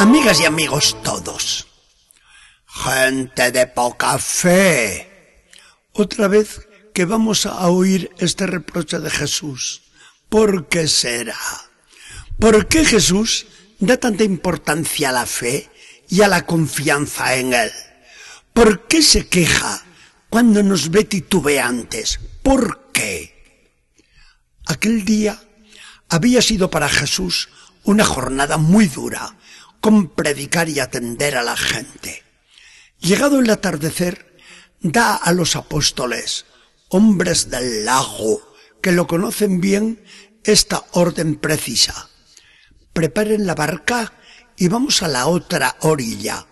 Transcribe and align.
Amigas 0.00 0.40
y 0.40 0.46
amigos 0.46 0.96
todos. 1.02 1.66
Gente 2.66 3.52
de 3.52 3.66
poca 3.66 4.18
fe. 4.18 5.44
Otra 5.92 6.26
vez 6.26 6.66
que 6.94 7.04
vamos 7.04 7.44
a 7.44 7.68
oír 7.68 8.10
este 8.16 8.46
reproche 8.46 8.98
de 8.98 9.10
Jesús. 9.10 9.82
¿Por 10.30 10.68
qué 10.68 10.88
será? 10.88 11.36
¿Por 12.38 12.66
qué 12.66 12.86
Jesús 12.86 13.44
da 13.78 13.98
tanta 13.98 14.24
importancia 14.24 15.10
a 15.10 15.12
la 15.12 15.26
fe 15.26 15.68
y 16.08 16.22
a 16.22 16.28
la 16.28 16.46
confianza 16.46 17.34
en 17.34 17.52
Él? 17.52 17.70
¿Por 18.54 18.86
qué 18.86 19.02
se 19.02 19.28
queja 19.28 19.82
cuando 20.30 20.62
nos 20.62 20.90
ve 20.90 21.04
titubeantes? 21.04 22.20
¿Por 22.42 22.90
qué? 22.94 23.36
Aquel 24.64 25.04
día 25.04 25.38
había 26.08 26.40
sido 26.40 26.70
para 26.70 26.88
Jesús 26.88 27.50
una 27.84 28.06
jornada 28.06 28.56
muy 28.56 28.86
dura, 28.86 29.36
con 29.80 30.08
predicar 30.08 30.68
y 30.68 30.80
atender 30.80 31.36
a 31.36 31.42
la 31.42 31.56
gente. 31.56 32.22
Llegado 33.00 33.40
el 33.40 33.50
atardecer, 33.50 34.36
da 34.80 35.14
a 35.14 35.32
los 35.32 35.56
apóstoles, 35.56 36.46
hombres 36.88 37.50
del 37.50 37.84
lago, 37.84 38.42
que 38.82 38.92
lo 38.92 39.06
conocen 39.06 39.60
bien, 39.60 40.04
esta 40.44 40.84
orden 40.92 41.36
precisa. 41.36 42.08
Preparen 42.92 43.46
la 43.46 43.54
barca 43.54 44.12
y 44.56 44.68
vamos 44.68 45.02
a 45.02 45.08
la 45.08 45.26
otra 45.26 45.76
orilla, 45.80 46.46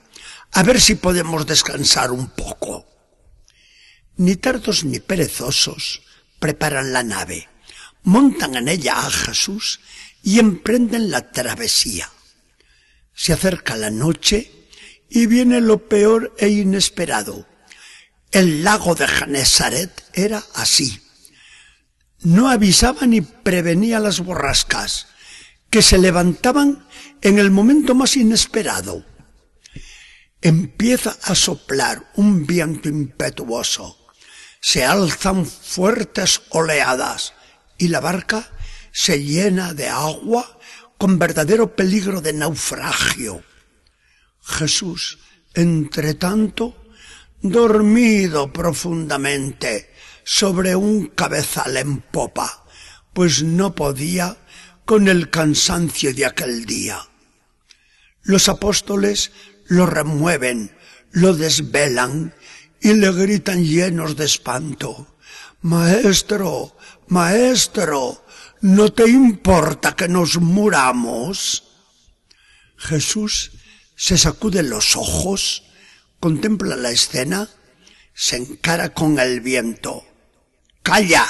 a 0.52 0.62
ver 0.62 0.80
si 0.80 0.95
podemos 0.95 1.47
descansar 1.47 2.11
un 2.11 2.28
poco. 2.28 2.86
Ni 4.17 4.36
tardos 4.36 4.84
ni 4.84 5.00
perezosos 5.00 6.02
preparan 6.39 6.92
la 6.92 7.02
nave, 7.02 7.48
montan 8.02 8.56
en 8.56 8.69
ella 8.69 8.98
a 8.98 9.11
Jesús 9.11 9.80
y 10.22 10.39
emprenden 10.39 11.11
la 11.11 11.30
travesía. 11.30 12.11
Se 13.19 13.33
acerca 13.33 13.74
la 13.74 13.91
noche 13.91 14.48
y 15.11 15.27
viene 15.27 15.61
lo 15.61 15.88
peor 15.88 16.36
e 16.38 16.50
inesperado. 16.50 17.48
El 18.30 18.62
lago 18.62 18.94
de 18.94 19.08
Genesaret 19.08 19.91
era 20.12 20.41
así. 20.55 21.02
No 22.20 22.48
avisaba 22.48 23.08
ni 23.08 23.20
prevenía 23.20 23.98
las 23.98 24.20
borrascas, 24.20 25.08
que 25.69 25.83
se 25.83 25.98
levantaban 25.98 26.86
en 27.20 27.41
el 27.41 27.50
momento 27.50 27.96
más 27.96 28.16
inesperado. 28.16 29.05
Empieza 30.41 31.19
a 31.24 31.34
soplar 31.34 32.12
un 32.14 32.46
viento 32.46 32.89
impetuoso. 32.89 33.98
Se 34.61 34.84
alzan 34.84 35.44
fuertes 35.44 36.42
oleadas 36.50 37.33
y 37.78 37.89
la 37.89 37.98
barca 37.98 38.48
se 38.92 39.24
llena 39.24 39.74
de 39.74 39.89
agua 39.89 40.58
con 40.98 41.18
verdadero 41.18 41.74
peligro 41.74 42.20
de 42.20 42.32
naufragio. 42.32 43.42
Jesús, 44.42 45.18
entre 45.55 46.14
tanto, 46.14 46.77
dormido 47.40 48.52
profundamente 48.52 49.94
sobre 50.24 50.74
un 50.74 51.06
cabezal 51.06 51.77
en 51.77 52.00
popa, 52.00 52.66
pues 53.14 53.42
no 53.42 53.74
podía 53.74 54.36
con 54.84 55.08
el 55.08 55.30
cansancio 55.30 56.12
de 56.12 56.27
aquel 56.27 56.66
día. 56.66 57.08
Los 58.22 58.48
apóstoles 58.48 59.30
lo 59.66 59.86
remueven, 59.86 60.77
lo 61.12 61.34
desvelan 61.34 62.34
y 62.80 62.94
le 62.94 63.12
gritan 63.12 63.64
llenos 63.64 64.16
de 64.16 64.24
espanto. 64.24 65.17
Maestro, 65.61 66.77
maestro, 67.08 68.24
¿no 68.61 68.92
te 68.92 69.08
importa 69.08 69.95
que 69.95 70.08
nos 70.08 70.39
muramos? 70.39 71.64
Jesús 72.77 73.52
se 73.96 74.17
sacude 74.17 74.63
los 74.63 74.96
ojos, 74.96 75.64
contempla 76.20 76.77
la 76.77 76.91
escena, 76.91 77.48
se 78.14 78.36
encara 78.36 78.95
con 78.95 79.18
el 79.18 79.41
viento. 79.41 80.05
¡Calla! 80.83 81.27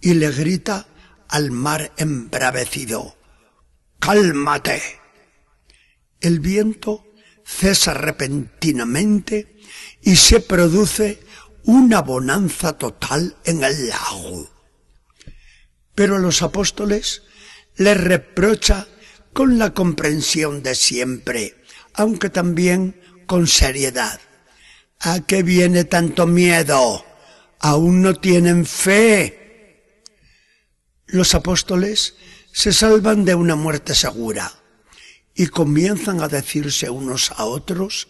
Y 0.00 0.14
le 0.14 0.30
grita 0.30 0.86
al 1.28 1.50
mar 1.50 1.92
embravecido. 1.96 3.16
¡Cálmate! 3.98 4.82
El 6.20 6.40
viento 6.40 7.06
cesa 7.44 7.94
repentinamente 7.94 9.56
y 10.02 10.16
se 10.16 10.40
produce 10.40 11.20
una 11.64 12.02
bonanza 12.02 12.76
total 12.78 13.36
en 13.44 13.64
el 13.64 13.88
lago. 13.88 14.55
Pero 15.96 16.16
a 16.16 16.20
los 16.20 16.42
apóstoles 16.42 17.22
les 17.76 17.96
reprocha 18.00 18.86
con 19.32 19.58
la 19.58 19.74
comprensión 19.74 20.62
de 20.62 20.76
siempre, 20.76 21.56
aunque 21.94 22.30
también 22.30 23.00
con 23.26 23.48
seriedad. 23.48 24.20
¿A 25.00 25.20
qué 25.20 25.42
viene 25.42 25.84
tanto 25.84 26.26
miedo? 26.26 27.04
Aún 27.58 28.02
no 28.02 28.14
tienen 28.14 28.64
fe. 28.64 29.92
Los 31.06 31.34
apóstoles 31.34 32.14
se 32.52 32.72
salvan 32.72 33.24
de 33.24 33.34
una 33.34 33.56
muerte 33.56 33.94
segura 33.94 34.52
y 35.34 35.48
comienzan 35.48 36.22
a 36.22 36.28
decirse 36.28 36.88
unos 36.90 37.30
a 37.32 37.44
otros 37.44 38.08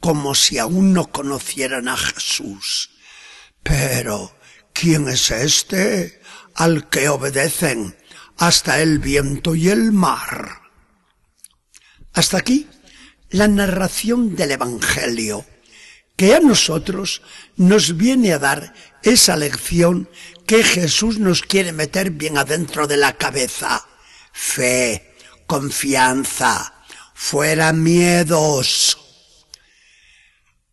como 0.00 0.34
si 0.34 0.58
aún 0.58 0.92
no 0.92 1.10
conocieran 1.10 1.88
a 1.88 1.96
Jesús. 1.96 2.90
Pero, 3.62 4.34
¿quién 4.72 5.08
es 5.08 5.30
este 5.30 6.20
al 6.54 6.88
que 6.88 7.08
obedecen 7.08 7.96
hasta 8.36 8.80
el 8.80 8.98
viento 8.98 9.54
y 9.54 9.68
el 9.68 9.92
mar? 9.92 10.62
Hasta 12.12 12.38
aquí 12.38 12.68
la 13.30 13.48
narración 13.48 14.36
del 14.36 14.52
Evangelio, 14.52 15.46
que 16.16 16.34
a 16.34 16.40
nosotros 16.40 17.22
nos 17.56 17.96
viene 17.96 18.32
a 18.32 18.38
dar 18.38 18.74
esa 19.02 19.36
lección 19.36 20.08
que 20.46 20.62
Jesús 20.62 21.18
nos 21.18 21.42
quiere 21.42 21.72
meter 21.72 22.10
bien 22.10 22.36
adentro 22.36 22.86
de 22.86 22.98
la 22.98 23.14
cabeza. 23.14 23.86
Fe, 24.32 25.14
confianza, 25.46 26.74
fuera 27.14 27.72
miedos. 27.72 28.98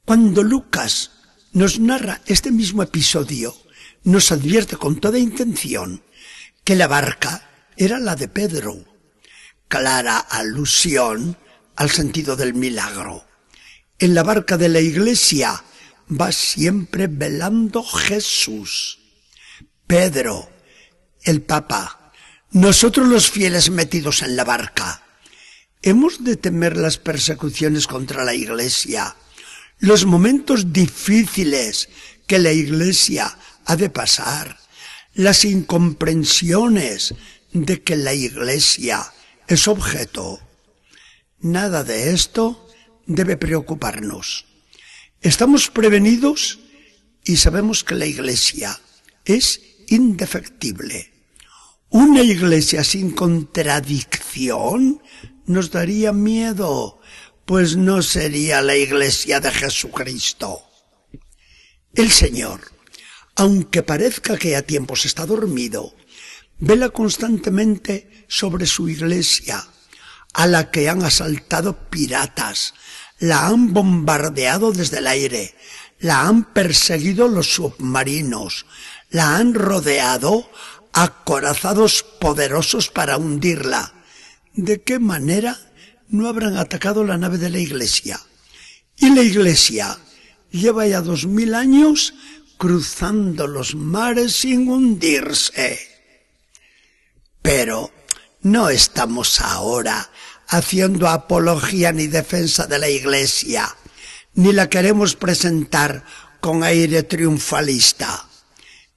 Cuando 0.04 0.44
Lucas 0.44 1.12
nos 1.54 1.80
narra 1.80 2.22
este 2.26 2.52
mismo 2.52 2.84
episodio, 2.84 3.56
nos 4.04 4.32
advierte 4.32 4.78
con 4.78 5.00
toda 5.00 5.20
intención 5.20 6.04
que 6.64 6.76
la 6.76 6.88
barca 6.88 7.50
era 7.78 8.00
la 8.00 8.16
de 8.16 8.28
Pedro, 8.28 8.86
clara 9.68 10.18
alusión 10.18 11.38
al 11.76 11.90
sentido 11.90 12.36
del 12.36 12.54
milagro. 12.54 13.26
En 14.00 14.14
la 14.14 14.24
barca 14.24 14.58
de 14.58 14.70
la 14.70 14.80
iglesia 14.80 15.64
va 16.10 16.32
siempre 16.32 17.08
velando 17.08 17.84
Jesús. 17.84 19.00
Pedro, 19.88 20.50
el 21.24 21.42
Papa, 21.42 22.12
nosotros 22.52 23.08
los 23.08 23.30
fieles 23.30 23.70
metidos 23.70 24.22
en 24.22 24.36
la 24.36 24.44
barca, 24.44 25.04
hemos 25.82 26.24
de 26.24 26.36
temer 26.36 26.78
las 26.78 26.98
persecuciones 26.98 27.88
contra 27.88 28.24
la 28.24 28.34
iglesia, 28.34 29.16
los 29.80 30.06
momentos 30.06 30.74
difíciles 30.74 31.90
que 32.28 32.40
la 32.40 32.52
iglesia 32.52 33.38
ha 33.70 33.76
de 33.76 33.92
pasar, 33.92 34.58
las 35.14 35.46
incomprensiones 35.46 37.14
de 37.54 37.84
que 37.84 37.96
la 37.96 38.16
iglesia 38.16 39.14
es 39.48 39.68
objeto. 39.68 40.40
Nada 41.40 41.84
de 41.84 42.12
esto 42.12 42.68
debe 43.06 43.38
preocuparnos. 43.38 44.46
Estamos 45.22 45.70
prevenidos 45.70 46.58
y 47.24 47.38
sabemos 47.38 47.84
que 47.84 47.94
la 47.94 48.08
iglesia 48.08 48.82
es 49.24 49.62
indefectible. 49.88 51.14
Una 51.90 52.24
iglesia 52.24 52.84
sin 52.84 53.12
contradicción 53.12 55.00
nos 55.46 55.70
daría 55.70 56.12
miedo, 56.12 57.02
pues 57.46 57.78
no 57.78 58.02
sería 58.02 58.64
la 58.64 58.76
iglesia 58.76 59.40
de 59.40 59.52
Jesucristo. 59.52 60.64
El 61.94 62.10
Señor, 62.10 62.79
aunque 63.40 63.84
parezca 63.84 64.36
que 64.36 64.58
a 64.58 64.64
tiempos 64.64 65.06
está 65.06 65.26
dormido, 65.26 65.96
vela 66.60 66.90
constantemente 66.90 68.26
sobre 68.28 68.66
su 68.66 68.90
iglesia, 68.90 69.66
a 70.34 70.46
la 70.46 70.72
que 70.72 70.90
han 70.90 71.04
asaltado 71.04 71.90
piratas, 71.90 72.74
la 73.18 73.48
han 73.48 73.72
bombardeado 73.72 74.74
desde 74.74 74.98
el 74.98 75.08
aire, 75.08 75.56
la 76.02 76.28
han 76.28 76.52
perseguido 76.52 77.30
los 77.30 77.54
submarinos, 77.54 78.66
la 79.10 79.38
han 79.38 79.54
rodeado 79.54 80.52
acorazados 80.92 82.04
poderosos 82.04 82.90
para 82.90 83.16
hundirla. 83.16 83.94
¿De 84.54 84.82
qué 84.82 85.00
manera 85.00 85.58
no 86.10 86.28
habrán 86.28 86.58
atacado 86.58 87.06
la 87.06 87.18
nave 87.18 87.38
de 87.38 87.50
la 87.50 87.60
iglesia? 87.60 88.20
Y 88.98 89.16
la 89.16 89.24
iglesia 89.24 89.98
lleva 90.52 90.86
ya 90.88 91.00
dos 91.00 91.26
mil 91.26 91.56
años 91.56 92.14
cruzando 92.60 93.48
los 93.48 93.74
mares 93.74 94.34
sin 94.36 94.70
hundirse. 94.70 95.80
Pero 97.42 97.90
no 98.42 98.70
estamos 98.70 99.40
ahora 99.40 100.12
haciendo 100.50 101.08
apología 101.08 101.94
ni 101.94 102.08
defensa 102.08 102.68
de 102.68 102.78
la 102.78 102.90
Iglesia, 102.90 103.76
ni 104.34 104.52
la 104.52 104.70
queremos 104.70 105.16
presentar 105.16 106.04
con 106.42 106.64
aire 106.64 107.04
triunfalista. 107.04 108.28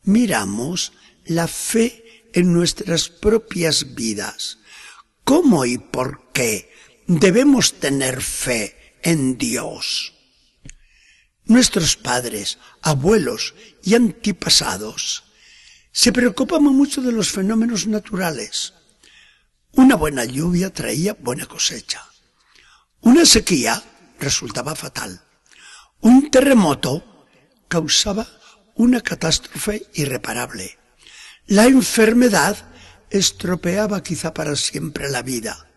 Miramos 0.02 0.92
la 1.24 1.46
fe 1.46 2.26
en 2.32 2.52
nuestras 2.52 3.08
propias 3.08 3.94
vidas. 3.94 4.58
¿Cómo 5.22 5.64
y 5.66 5.78
por 5.78 6.32
qué 6.32 6.72
debemos 7.06 7.74
tener 7.74 8.22
fe 8.22 8.96
en 9.02 9.38
Dios? 9.38 10.14
Nuestros 11.44 11.96
padres, 11.96 12.58
abuelos 12.82 13.54
y 13.82 13.94
antepasados 13.94 15.24
se 15.92 16.12
preocupaban 16.12 16.74
mucho 16.74 17.02
de 17.02 17.12
los 17.12 17.30
fenómenos 17.30 17.86
naturales. 17.86 18.72
Una 19.72 19.96
buena 19.96 20.24
lluvia 20.24 20.72
traía 20.72 21.14
buena 21.14 21.46
cosecha. 21.46 22.02
Una 23.00 23.26
sequía 23.26 23.82
resultaba 24.20 24.74
fatal. 24.74 25.20
Un 26.00 26.30
terremoto 26.30 27.26
causaba 27.68 28.26
una 28.74 29.00
catástrofe 29.00 29.86
irreparable. 29.94 30.78
La 31.46 31.66
enfermedad 31.66 32.56
estropeaba 33.10 34.02
quizá 34.02 34.32
para 34.32 34.56
siempre 34.56 35.10
la 35.10 35.22
vida. 35.22 35.68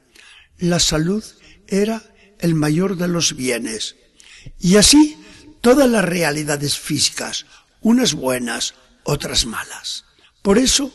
La 0.57 0.79
salud 0.79 1.23
era 1.67 2.01
el 2.39 2.55
mayor 2.55 2.95
de 2.97 3.07
los 3.07 3.35
bienes. 3.35 3.95
Y 4.59 4.77
así 4.77 5.17
todas 5.65 5.89
las 5.89 6.05
realidades 6.05 6.77
físicas, 6.77 7.47
unas 7.81 8.13
buenas, 8.13 8.75
otras 9.03 9.47
malas. 9.47 10.05
Por 10.43 10.59
eso, 10.59 10.93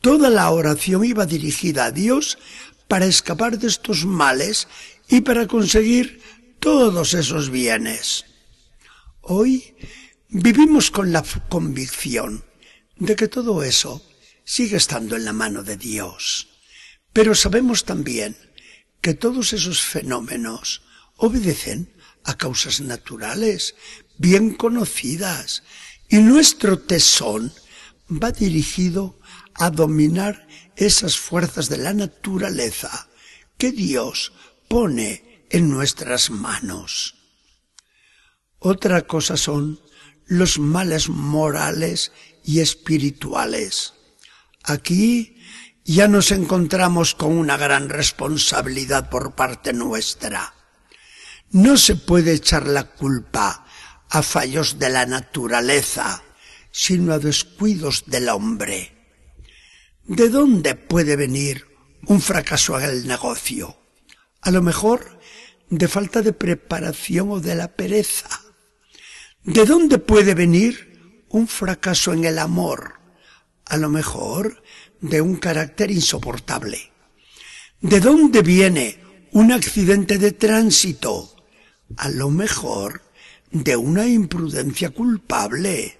toda 0.00 0.28
la 0.28 0.50
oración 0.50 1.04
iba 1.04 1.24
dirigida 1.24 1.84
a 1.84 1.92
Dios 1.92 2.36
para 2.88 3.06
escapar 3.06 3.60
de 3.60 3.68
estos 3.68 4.04
males 4.06 4.66
y 5.08 5.20
para 5.20 5.46
conseguir 5.46 6.20
todos 6.58 7.14
esos 7.14 7.50
bienes. 7.50 8.24
Hoy 9.20 9.76
vivimos 10.30 10.90
con 10.90 11.12
la 11.12 11.22
convicción 11.48 12.44
de 12.96 13.14
que 13.14 13.28
todo 13.28 13.62
eso 13.62 14.04
sigue 14.44 14.78
estando 14.78 15.14
en 15.14 15.26
la 15.26 15.32
mano 15.32 15.62
de 15.62 15.76
Dios. 15.76 16.48
Pero 17.12 17.36
sabemos 17.36 17.84
también 17.84 18.36
que 19.00 19.14
todos 19.14 19.52
esos 19.52 19.80
fenómenos 19.80 20.82
obedecen 21.18 21.94
a 22.24 22.36
causas 22.36 22.80
naturales, 22.80 23.74
bien 24.18 24.54
conocidas, 24.54 25.62
y 26.08 26.18
nuestro 26.18 26.78
tesón 26.78 27.52
va 28.10 28.32
dirigido 28.32 29.18
a 29.54 29.70
dominar 29.70 30.46
esas 30.76 31.18
fuerzas 31.18 31.68
de 31.68 31.78
la 31.78 31.92
naturaleza 31.92 33.08
que 33.56 33.72
Dios 33.72 34.32
pone 34.68 35.46
en 35.50 35.70
nuestras 35.70 36.30
manos. 36.30 37.16
Otra 38.58 39.02
cosa 39.02 39.36
son 39.36 39.80
los 40.26 40.58
males 40.58 41.08
morales 41.08 42.12
y 42.44 42.60
espirituales. 42.60 43.94
Aquí 44.62 45.36
ya 45.84 46.06
nos 46.08 46.32
encontramos 46.32 47.14
con 47.14 47.32
una 47.32 47.56
gran 47.56 47.88
responsabilidad 47.88 49.08
por 49.10 49.34
parte 49.34 49.72
nuestra. 49.72 50.54
No 51.50 51.76
se 51.76 51.96
puede 51.96 52.34
echar 52.34 52.66
la 52.66 52.84
culpa 52.84 53.64
a 54.10 54.22
fallos 54.22 54.78
de 54.78 54.90
la 54.90 55.06
naturaleza, 55.06 56.22
sino 56.70 57.12
a 57.12 57.18
descuidos 57.18 58.04
del 58.06 58.28
hombre. 58.28 58.92
¿De 60.04 60.28
dónde 60.28 60.74
puede 60.74 61.16
venir 61.16 61.66
un 62.06 62.20
fracaso 62.20 62.78
en 62.78 62.88
el 62.88 63.06
negocio? 63.06 63.76
A 64.40 64.50
lo 64.50 64.62
mejor 64.62 65.18
de 65.70 65.88
falta 65.88 66.22
de 66.22 66.32
preparación 66.32 67.30
o 67.30 67.40
de 67.40 67.54
la 67.54 67.68
pereza. 67.68 68.28
¿De 69.44 69.64
dónde 69.64 69.98
puede 69.98 70.34
venir 70.34 71.24
un 71.28 71.46
fracaso 71.46 72.12
en 72.12 72.24
el 72.24 72.38
amor? 72.38 72.94
A 73.66 73.76
lo 73.76 73.90
mejor 73.90 74.62
de 75.00 75.20
un 75.20 75.36
carácter 75.36 75.90
insoportable. 75.90 76.90
¿De 77.80 78.00
dónde 78.00 78.42
viene 78.42 78.98
un 79.32 79.52
accidente 79.52 80.18
de 80.18 80.32
tránsito? 80.32 81.36
A 81.96 82.08
lo 82.08 82.30
mejor 82.30 83.02
de 83.50 83.76
una 83.76 84.06
imprudencia 84.06 84.90
culpable. 84.90 85.98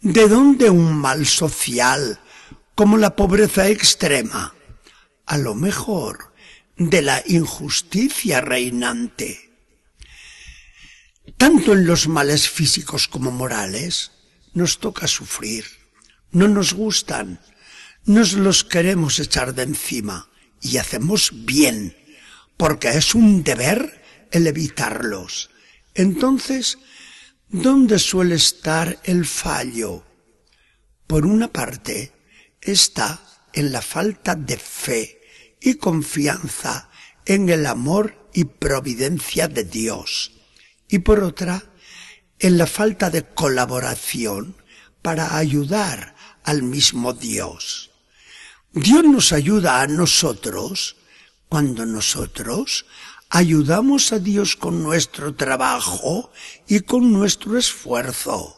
¿De 0.00 0.28
dónde 0.28 0.70
un 0.70 0.96
mal 0.96 1.26
social 1.26 2.20
como 2.74 2.96
la 2.96 3.16
pobreza 3.16 3.68
extrema? 3.68 4.54
A 5.26 5.38
lo 5.38 5.54
mejor 5.54 6.32
de 6.76 7.02
la 7.02 7.22
injusticia 7.26 8.40
reinante. 8.40 9.50
Tanto 11.36 11.74
en 11.74 11.86
los 11.86 12.08
males 12.08 12.48
físicos 12.48 13.08
como 13.08 13.30
morales 13.30 14.12
nos 14.54 14.78
toca 14.78 15.06
sufrir. 15.06 15.64
No 16.32 16.48
nos 16.48 16.74
gustan, 16.74 17.40
nos 18.04 18.32
los 18.32 18.64
queremos 18.64 19.18
echar 19.18 19.54
de 19.54 19.64
encima 19.64 20.30
y 20.62 20.78
hacemos 20.78 21.30
bien, 21.32 21.96
porque 22.56 22.88
es 22.88 23.14
un 23.14 23.42
deber 23.42 24.02
el 24.30 24.46
evitarlos 24.46 25.49
entonces, 25.94 26.78
¿dónde 27.48 27.98
suele 27.98 28.36
estar 28.36 29.00
el 29.04 29.26
fallo? 29.26 30.04
Por 31.06 31.26
una 31.26 31.48
parte, 31.48 32.12
está 32.60 33.20
en 33.52 33.72
la 33.72 33.82
falta 33.82 34.34
de 34.34 34.56
fe 34.56 35.20
y 35.60 35.74
confianza 35.74 36.90
en 37.26 37.48
el 37.48 37.66
amor 37.66 38.30
y 38.32 38.44
providencia 38.44 39.48
de 39.48 39.64
Dios. 39.64 40.32
Y 40.88 41.00
por 41.00 41.22
otra, 41.22 41.64
en 42.38 42.58
la 42.58 42.66
falta 42.66 43.10
de 43.10 43.24
colaboración 43.24 44.56
para 45.02 45.36
ayudar 45.36 46.14
al 46.44 46.62
mismo 46.62 47.12
Dios. 47.12 47.90
Dios 48.72 49.04
nos 49.04 49.32
ayuda 49.32 49.82
a 49.82 49.86
nosotros 49.86 50.96
cuando 51.48 51.84
nosotros 51.84 52.86
ayudamos 53.30 54.12
a 54.12 54.18
Dios 54.18 54.56
con 54.56 54.82
nuestro 54.82 55.36
trabajo 55.36 56.32
y 56.66 56.80
con 56.80 57.12
nuestro 57.12 57.56
esfuerzo. 57.56 58.56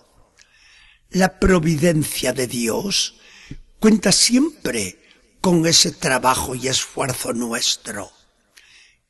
La 1.11 1.39
providencia 1.39 2.33
de 2.33 2.47
Dios 2.47 3.21
cuenta 3.79 4.13
siempre 4.13 4.99
con 5.43 5.67
ese 5.67 5.93
trabajo 5.93 6.55
y 6.55 6.69
esfuerzo 6.69 7.35
nuestro. 7.35 8.11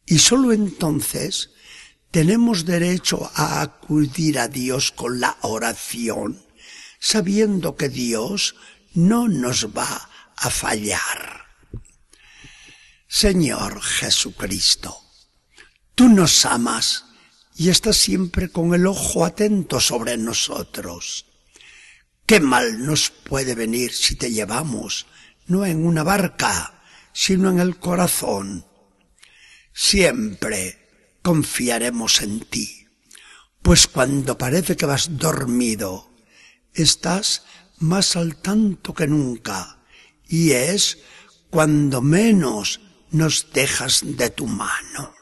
Y 0.04 0.18
sólo 0.18 0.52
entonces 0.52 1.50
tenemos 2.10 2.64
derecho 2.64 3.30
a 3.34 3.62
acudir 3.62 4.40
a 4.40 4.48
Dios 4.48 4.90
con 4.90 5.20
la 5.20 5.38
oración, 5.42 6.44
sabiendo 6.98 7.76
que 7.76 7.88
Dios 7.88 8.56
no 8.94 9.28
nos 9.28 9.68
va 9.68 10.10
a 10.36 10.50
fallar. 10.50 11.46
Señor 13.06 13.80
Jesucristo, 13.80 15.01
Tú 15.94 16.08
nos 16.08 16.46
amas 16.46 17.04
y 17.54 17.68
estás 17.68 17.98
siempre 17.98 18.48
con 18.50 18.74
el 18.74 18.86
ojo 18.86 19.24
atento 19.26 19.78
sobre 19.78 20.16
nosotros. 20.16 21.26
¿Qué 22.24 22.40
mal 22.40 22.86
nos 22.86 23.10
puede 23.10 23.54
venir 23.54 23.92
si 23.92 24.16
te 24.16 24.30
llevamos, 24.30 25.06
no 25.46 25.66
en 25.66 25.84
una 25.84 26.02
barca, 26.02 26.82
sino 27.12 27.50
en 27.50 27.60
el 27.60 27.78
corazón? 27.78 28.64
Siempre 29.74 31.18
confiaremos 31.20 32.22
en 32.22 32.40
ti, 32.40 32.86
pues 33.60 33.86
cuando 33.86 34.38
parece 34.38 34.76
que 34.76 34.86
vas 34.86 35.18
dormido, 35.18 36.10
estás 36.72 37.44
más 37.78 38.16
al 38.16 38.36
tanto 38.36 38.94
que 38.94 39.06
nunca, 39.06 39.84
y 40.26 40.52
es 40.52 40.98
cuando 41.50 42.00
menos 42.00 42.80
nos 43.10 43.52
dejas 43.52 44.00
de 44.04 44.30
tu 44.30 44.46
mano. 44.46 45.21